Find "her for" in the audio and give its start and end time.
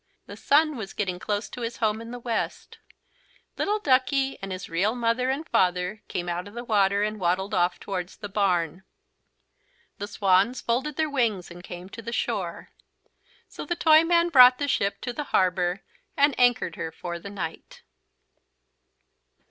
16.77-17.19